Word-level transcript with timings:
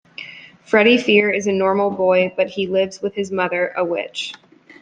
Freddie 0.63 0.97
Fear 0.97 1.29
is 1.29 1.45
a 1.45 1.51
normal 1.51 1.91
boy, 1.91 2.33
but 2.35 2.47
he 2.47 2.65
lives 2.65 3.03
with 3.03 3.13
his 3.13 3.31
mother, 3.31 3.71
a 3.77 3.85
witch. 3.85 4.33